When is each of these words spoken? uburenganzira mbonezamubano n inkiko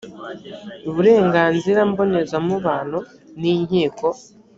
uburenganzira 0.89 1.79
mbonezamubano 1.89 2.99
n 3.39 3.41
inkiko 3.53 4.07